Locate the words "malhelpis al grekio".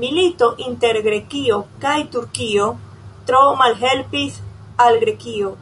3.62-5.52